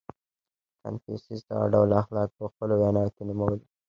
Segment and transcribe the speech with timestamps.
[0.81, 3.67] •کنفوسیوس دغه ډول اخلاق په خپلو ویناوو کې نومولي دي.